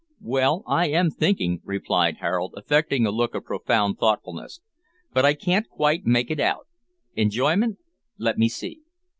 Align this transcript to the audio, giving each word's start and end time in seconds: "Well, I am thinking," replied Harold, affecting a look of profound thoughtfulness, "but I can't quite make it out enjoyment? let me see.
"Well, 0.23 0.63
I 0.65 0.87
am 0.87 1.11
thinking," 1.11 1.61
replied 1.63 2.17
Harold, 2.21 2.55
affecting 2.57 3.05
a 3.05 3.11
look 3.11 3.35
of 3.35 3.43
profound 3.43 3.99
thoughtfulness, 3.99 4.59
"but 5.13 5.25
I 5.25 5.35
can't 5.35 5.69
quite 5.69 6.07
make 6.07 6.31
it 6.31 6.39
out 6.39 6.65
enjoyment? 7.15 7.77
let 8.17 8.39
me 8.39 8.49
see. 8.49 8.79